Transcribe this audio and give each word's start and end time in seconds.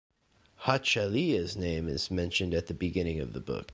Hachaliah's 0.63 1.55
name 1.55 1.87
is 1.87 2.09
mentioned 2.09 2.55
at 2.55 2.65
the 2.65 2.73
beginning 2.73 3.19
of 3.19 3.33
the 3.33 3.39
book. 3.39 3.69